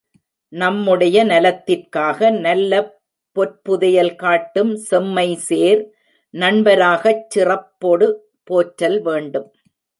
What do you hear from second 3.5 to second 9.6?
புதையல் காட்டும் செம்மைசேர் நண்ப ராகச் சிறப்பொடு போற்றல் வேண்டும்.